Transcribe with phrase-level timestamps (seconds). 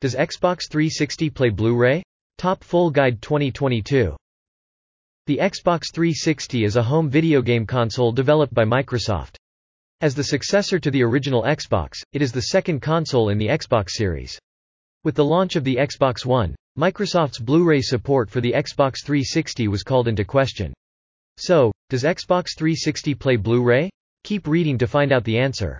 [0.00, 2.02] Does Xbox 360 play Blu-ray?
[2.38, 4.16] Top Full Guide 2022.
[5.26, 9.36] The Xbox 360 is a home video game console developed by Microsoft.
[10.00, 13.90] As the successor to the original Xbox, it is the second console in the Xbox
[13.90, 14.38] series.
[15.04, 19.82] With the launch of the Xbox One, Microsoft's Blu-ray support for the Xbox 360 was
[19.82, 20.72] called into question.
[21.36, 23.90] So, does Xbox 360 play Blu-ray?
[24.24, 25.78] Keep reading to find out the answer.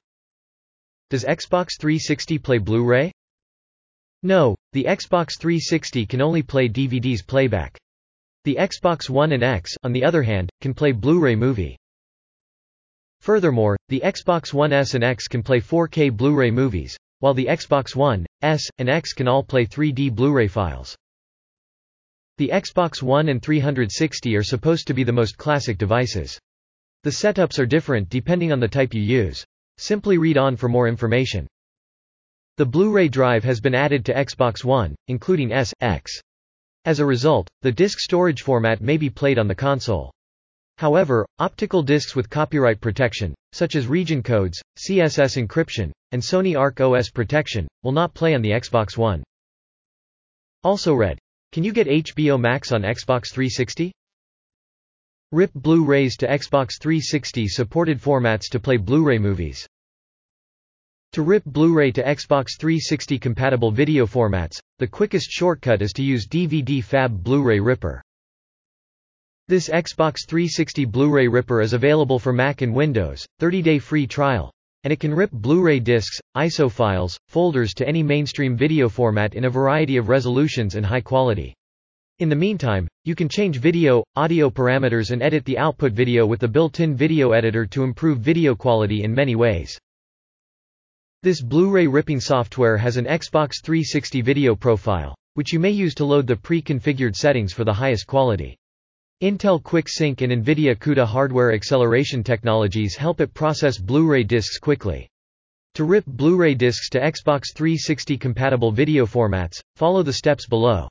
[1.08, 3.12] Does Xbox 360 play Blu-ray?
[4.22, 7.78] No, the Xbox 360 can only play DVDs playback.
[8.44, 11.76] The Xbox One and X, on the other hand, can play Blu-ray movie.
[13.20, 17.94] Furthermore, the Xbox One S and X can play 4K Blu-ray movies, while the Xbox
[17.94, 20.96] One, S, and X can all play 3D Blu-ray files.
[22.38, 26.38] The Xbox One and 360 are supposed to be the most classic devices.
[27.04, 29.44] The setups are different depending on the type you use.
[29.76, 31.46] Simply read on for more information.
[32.60, 36.20] The Blu-ray drive has been added to Xbox One, including S, X.
[36.84, 40.12] As a result, the disc storage format may be played on the console.
[40.76, 47.10] However, optical discs with copyright protection, such as region codes, CSS encryption, and Sony ARccOS
[47.10, 49.24] protection, will not play on the Xbox One.
[50.62, 51.18] Also read.
[51.52, 53.90] Can you get HBO Max on Xbox 360?
[55.32, 59.66] RIP Blu-rays to Xbox 360 supported formats to play Blu-ray movies.
[61.14, 66.28] To rip Blu-ray to Xbox 360 compatible video formats, the quickest shortcut is to use
[66.28, 68.00] DVDFab Blu-ray Ripper.
[69.48, 74.52] This Xbox 360 Blu-ray Ripper is available for Mac and Windows, 30-day free trial.
[74.84, 79.46] And it can rip Blu-ray discs, ISO files, folders to any mainstream video format in
[79.46, 81.56] a variety of resolutions and high quality.
[82.20, 86.38] In the meantime, you can change video, audio parameters and edit the output video with
[86.38, 89.76] the built-in video editor to improve video quality in many ways.
[91.22, 96.06] This Blu-ray ripping software has an Xbox 360 video profile, which you may use to
[96.06, 98.56] load the pre-configured settings for the highest quality.
[99.22, 105.06] Intel Quick Sync and NVIDIA CUDA hardware acceleration technologies help it process Blu-ray discs quickly.
[105.74, 110.88] To rip Blu-ray discs to Xbox 360 compatible video formats, follow the steps below.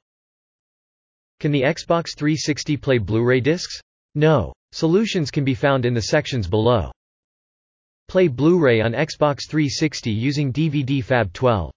[1.40, 3.81] Can the Xbox 360 play Blu-ray discs?
[4.13, 4.53] No.
[4.73, 6.91] Solutions can be found in the sections below.
[8.09, 11.72] Play Blu-ray on Xbox 360 using DVDFab 12.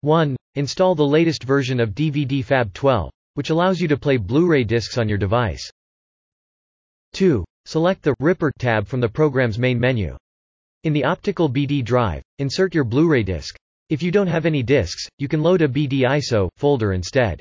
[0.00, 0.36] 1.
[0.56, 5.08] Install the latest version of DVDFab 12, which allows you to play Blu-ray discs on
[5.08, 5.70] your device.
[7.12, 7.44] 2.
[7.64, 10.16] Select the Ripper tab from the program's main menu.
[10.82, 13.54] In the optical BD drive, insert your Blu-ray disc.
[13.90, 17.40] If you don't have any discs, you can load a BD ISO folder instead.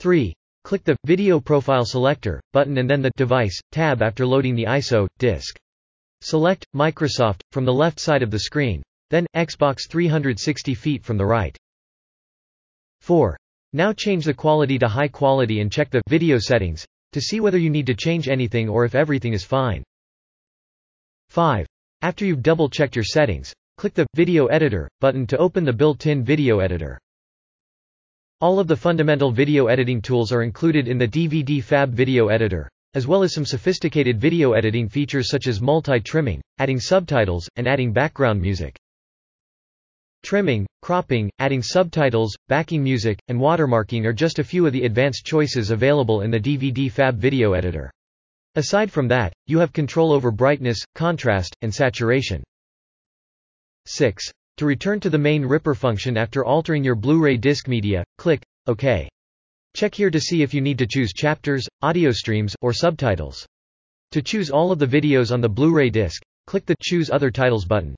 [0.00, 0.34] 3.
[0.64, 5.06] Click the Video Profile Selector button and then the Device tab after loading the ISO
[5.20, 5.56] disc.
[6.22, 11.24] Select Microsoft from the left side of the screen, then Xbox 360 feet from the
[11.24, 11.56] right.
[13.00, 13.38] 4.
[13.72, 17.56] Now change the quality to high quality and check the video settings to see whether
[17.56, 19.82] you need to change anything or if everything is fine.
[21.30, 21.66] 5.
[22.02, 26.60] After you've double-checked your settings, click the Video Editor button to open the built-in video
[26.60, 26.98] editor.
[28.42, 33.06] All of the fundamental video editing tools are included in the DVDFab Video Editor as
[33.06, 38.40] well as some sophisticated video editing features such as multi-trimming, adding subtitles, and adding background
[38.40, 38.76] music.
[40.22, 45.24] Trimming, cropping, adding subtitles, backing music, and watermarking are just a few of the advanced
[45.24, 47.90] choices available in the DVDFab video editor.
[48.54, 52.42] Aside from that, you have control over brightness, contrast, and saturation.
[53.86, 54.30] 6.
[54.58, 59.08] To return to the main Ripper function after altering your Blu-ray disc media, click OK.
[59.74, 63.46] Check here to see if you need to choose chapters, audio streams, or subtitles.
[64.12, 67.64] To choose all of the videos on the Blu-ray disc, click the Choose Other Titles
[67.64, 67.94] button.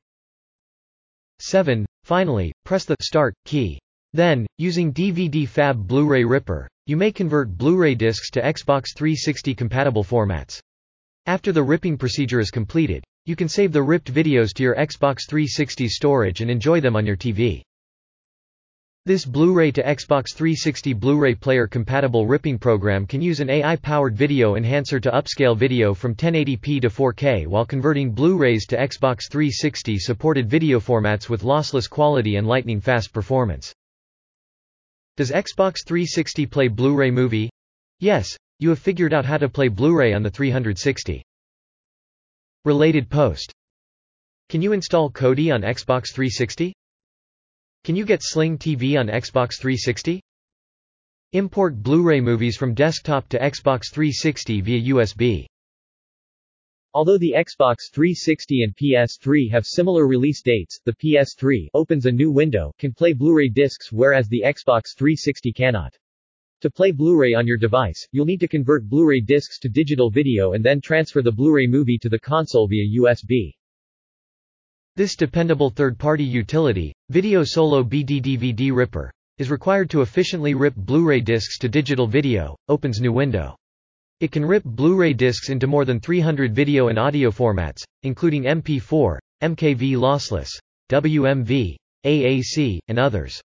[1.41, 1.87] 7.
[2.05, 3.79] Finally, press the Start key.
[4.13, 10.61] Then, using DVDFab Blu-ray Ripper, you may convert Blu-ray discs to Xbox 360 compatible formats.
[11.25, 15.21] After the ripping procedure is completed, you can save the ripped videos to your Xbox
[15.29, 17.63] 360 storage and enjoy them on your TV.
[19.05, 24.55] This Blu-ray to Xbox 360 Blu-ray player compatible ripping program can use an AI-powered video
[24.55, 30.49] enhancer to upscale video from 1080p to 4K while converting Blu-rays to Xbox 360 supported
[30.49, 33.75] video formats with lossless quality and lightning-fast performance.
[35.17, 37.51] Does Xbox 360 play Blu-ray movie?
[37.99, 38.29] Yes,
[38.61, 41.25] you have figured out how to play Blu-ray on the 360.
[42.65, 43.53] Related post.
[44.49, 46.73] Can you install Kodi on Xbox 360?
[47.85, 50.23] Can you get Sling TV on Xbox 360?
[51.33, 55.47] Import Blu-ray movies from desktop to Xbox 360 via USB.
[56.95, 62.31] Although the Xbox 360 and PS3 have similar release dates, the PS3 opens a new
[62.31, 65.93] window, can play Blu-ray discs whereas the Xbox 360 cannot.
[66.61, 70.53] To play Blu-ray on your device, you'll need to convert Blu-ray discs to digital video
[70.53, 73.55] and then transfer the Blu-ray movie to the console via USB.
[74.95, 81.69] This dependable third-party utility, VideoSolo BD-DVD Ripper, is required to efficiently rip Blu-ray discs to
[81.71, 83.57] digital video, opens new window.
[84.21, 89.17] It can rip Blu-ray discs into more than 300 video and audio formats, including MP4,
[89.43, 90.51] MKV lossless,
[90.91, 91.75] WMV,
[92.05, 93.41] AAC, and others.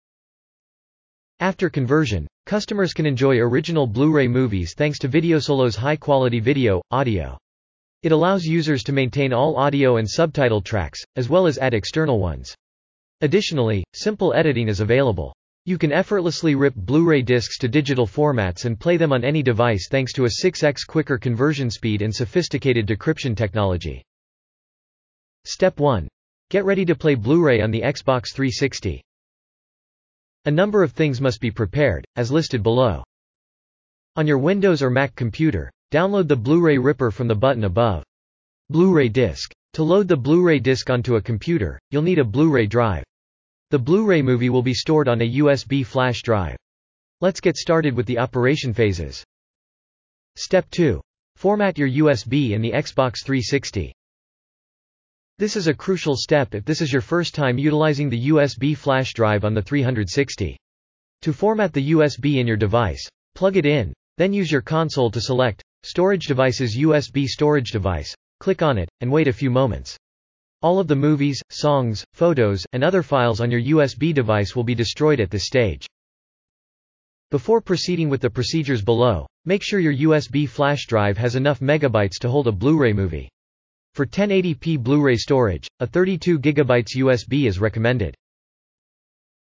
[1.39, 7.37] After conversion, customers can enjoy original Blu-ray movies thanks to VideoSolo's high-quality video, audio.
[8.03, 12.19] It allows users to maintain all audio and subtitle tracks, as well as add external
[12.19, 12.55] ones.
[13.21, 15.33] Additionally, simple editing is available.
[15.65, 19.87] You can effortlessly rip Blu-ray discs to digital formats and play them on any device
[19.89, 24.03] thanks to a 6x quicker conversion speed and sophisticated decryption technology.
[25.45, 26.07] Step 1.
[26.51, 29.01] Get ready to play Blu-ray on the Xbox 360.
[30.45, 33.03] A number of things must be prepared, as listed below.
[34.15, 38.03] On your Windows or Mac computer, download the Blu-ray Ripper from the button above.
[38.69, 39.53] Blu-ray disc.
[39.73, 43.03] To load the Blu-ray disc onto a computer, you'll need a Blu-ray drive.
[43.69, 46.57] The Blu-ray movie will be stored on a USB flash drive.
[47.21, 49.23] Let's get started with the operation phases.
[50.35, 50.99] Step 2.
[51.35, 53.93] Format your USB in the Xbox 360.
[55.37, 59.13] This is a crucial step if this is your first time utilizing the USB flash
[59.13, 60.57] drive on the 360.
[61.21, 65.21] To format the USB in your device, plug it in, then use your console to
[65.21, 69.97] select Storage Devices USB Storage Device, click on it, and wait a few moments.
[70.61, 74.73] All of the movies, songs, photos, and other files on your USB device will be
[74.73, 75.87] destroyed at this stage.
[77.29, 82.17] Before proceeding with the procedures below, make sure your USB flash drive has enough megabytes
[82.21, 83.29] to hold a Blu-ray movie.
[83.93, 88.15] For 1080p Blu-ray storage, a 32 GB USB is recommended.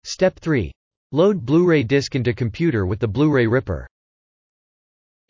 [0.03, 0.71] Step 3.
[1.11, 3.87] Load Blu-ray disc into computer with the Blu-ray Ripper.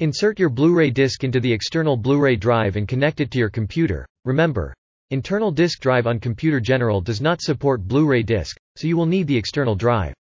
[0.02, 4.08] Insert your Blu-ray disc into the external Blu-ray drive and connect it to your computer.
[4.26, 4.74] Remember,
[5.12, 9.28] Internal disk drive on Computer General does not support Blu-ray disc, so you will need
[9.28, 10.16] the external drive.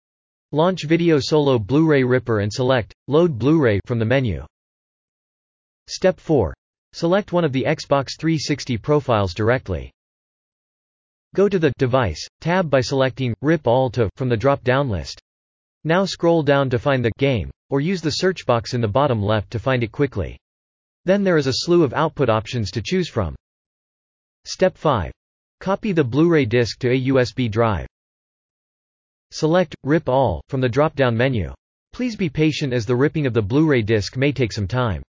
[0.52, 4.46] Launch VideoSolo Blu-ray Ripper and select Load Blu-ray from the menu.
[5.88, 6.54] Step 4.
[6.94, 9.92] Select one of the Xbox 360 profiles directly.
[11.34, 15.20] Go to the Device tab by selecting Rip All to from the drop-down list.
[15.86, 19.22] Now scroll down to find the Game, or use the search box in the bottom
[19.22, 20.36] left to find it quickly.
[21.04, 23.36] Then there is a slew of output options to choose from.
[24.44, 25.12] Step 5.
[25.60, 27.86] Copy the Blu-ray disc to a USB drive.
[29.30, 31.52] Select Rip All from the drop-down menu.
[31.92, 35.04] Please be patient as the ripping of the Blu-ray disc may take some time.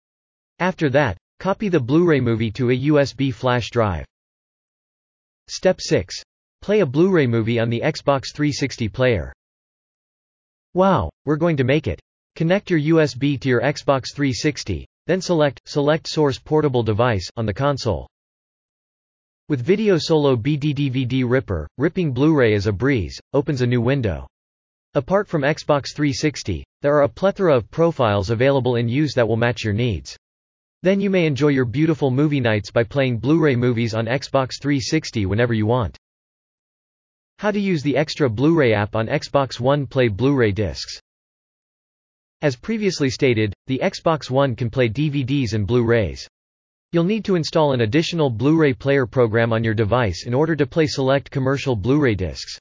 [0.58, 4.04] After that, copy the Blu-ray movie to a USB flash drive.
[5.48, 6.22] Step 6.
[6.60, 9.32] Play a Blu-ray movie on the Xbox 360 player.
[10.76, 11.98] Wow, we're going to make it.
[12.34, 17.54] Connect your USB to your Xbox 360, then select Select Source Portable Device on the
[17.54, 18.06] console.
[19.48, 24.26] With VideoSolo BD-DVD Ripper, ripping Blu-ray is a breeze, opens a new window.
[24.92, 29.38] Apart from Xbox 360, there are a plethora of profiles available in use that will
[29.38, 30.14] match your needs.
[30.82, 35.24] Then you may enjoy your beautiful movie nights by playing Blu-ray movies on Xbox 360
[35.24, 35.96] whenever you want.
[37.38, 40.98] How to use the extra Blu-ray app on Xbox One Play Blu-ray discs.
[42.40, 46.26] As previously stated, the Xbox One can play DVDs and Blu-rays.
[46.92, 50.66] You'll need to install an additional Blu-ray player program on your device in order to
[50.66, 52.58] play select commercial Blu-ray discs.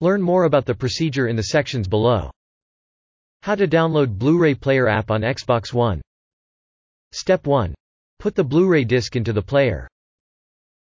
[0.00, 2.30] Learn more about the procedure in the sections below.
[3.42, 6.00] How to download Blu-ray player app on Xbox One.
[7.12, 7.74] Step 1.
[8.20, 9.88] Put the Blu-ray disc into the player.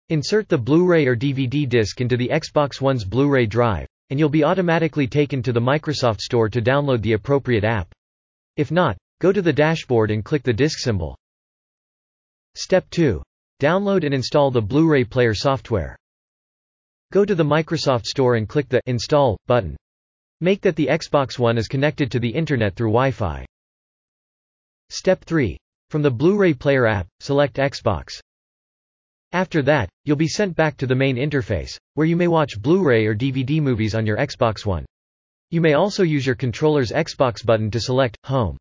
[0.08, 4.44] Insert the Blu-ray or DVD disc into the Xbox One's Blu-ray drive, and you'll be
[4.44, 7.92] automatically taken to the Microsoft Store to download the appropriate app.
[8.56, 11.18] If not, go to the dashboard and click the disc symbol.
[12.54, 13.20] Step 2.
[13.60, 15.96] Download and install the Blu-ray player software.
[17.12, 19.76] Go to the Microsoft Store and click the Install button.
[20.40, 23.44] Make that the Xbox One is connected to the Internet through Wi-Fi.
[24.88, 25.56] Step 3.
[25.90, 28.20] From the Blu-ray player app, select Xbox.
[29.32, 33.06] After that, you'll be sent back to the main interface, where you may watch Blu-ray
[33.06, 34.86] or DVD movies on your Xbox One.
[35.50, 38.56] You may also use your controller's Xbox button to select Home.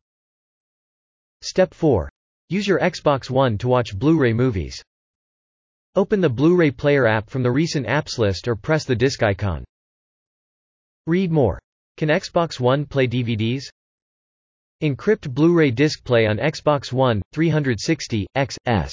[1.42, 2.10] Step 4.
[2.48, 4.82] Use your Xbox One to watch Blu-ray movies.
[5.94, 9.64] Open the Blu-ray player app from the recent apps list or press the disc icon.
[11.06, 11.58] Read more.
[11.96, 13.64] Can Xbox One play DVDs?
[14.82, 18.92] Encrypt Blu-ray disc play on Xbox One, 360, XS.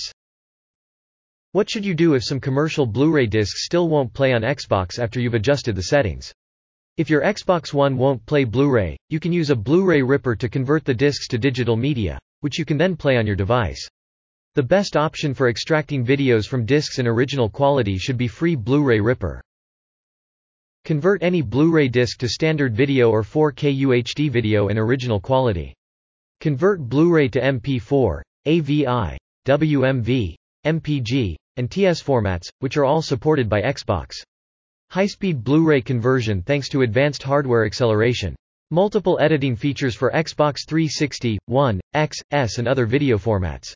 [1.53, 5.19] What should you do if some commercial Blu-ray discs still won't play on Xbox after
[5.19, 6.33] you've adjusted the settings?
[6.97, 10.83] If your Xbox One won't play Blu-ray, you can use a Blu-ray ripper to convert
[10.83, 13.87] the discs to digital media, which you can then play on your device.
[14.55, 18.99] The best option for extracting videos from discs in original quality should be free Blu-ray
[18.99, 19.39] ripper.
[20.85, 25.75] Convert any Blu-ray disc to standard video or 4K UHD video in original quality.
[26.41, 33.61] Convert Blu-ray to MP4, AVI, WMV, MPG, and TS formats, which are all supported by
[33.61, 34.13] Xbox.
[34.91, 38.35] High-speed Blu-ray conversion thanks to advanced hardware acceleration.
[38.71, 43.73] Multiple editing features for Xbox 360, One, X, S and other video formats.